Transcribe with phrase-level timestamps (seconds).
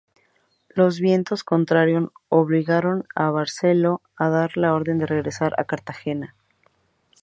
[0.69, 6.33] Los vientos contrarios obligaron a Barceló a dar la orden de regresar a Cartagena.